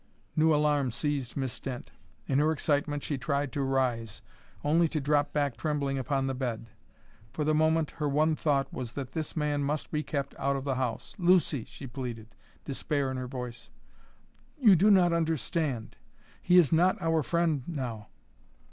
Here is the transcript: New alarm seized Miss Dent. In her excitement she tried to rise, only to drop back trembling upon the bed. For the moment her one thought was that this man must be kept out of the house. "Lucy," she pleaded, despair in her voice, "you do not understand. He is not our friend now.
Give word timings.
New 0.35 0.51
alarm 0.51 0.89
seized 0.89 1.37
Miss 1.37 1.59
Dent. 1.59 1.91
In 2.25 2.39
her 2.39 2.51
excitement 2.51 3.03
she 3.03 3.19
tried 3.19 3.51
to 3.51 3.61
rise, 3.61 4.23
only 4.63 4.87
to 4.87 4.99
drop 4.99 5.31
back 5.31 5.55
trembling 5.57 5.99
upon 5.99 6.25
the 6.25 6.33
bed. 6.33 6.71
For 7.31 7.43
the 7.43 7.53
moment 7.53 7.91
her 7.91 8.09
one 8.09 8.35
thought 8.35 8.73
was 8.73 8.93
that 8.93 9.11
this 9.11 9.37
man 9.37 9.63
must 9.63 9.91
be 9.91 10.01
kept 10.01 10.33
out 10.39 10.55
of 10.55 10.63
the 10.63 10.73
house. 10.73 11.13
"Lucy," 11.19 11.65
she 11.65 11.85
pleaded, 11.85 12.33
despair 12.65 13.11
in 13.11 13.17
her 13.17 13.27
voice, 13.27 13.69
"you 14.57 14.75
do 14.75 14.89
not 14.89 15.13
understand. 15.13 15.97
He 16.41 16.57
is 16.57 16.71
not 16.71 16.99
our 16.99 17.21
friend 17.21 17.61
now. 17.67 18.07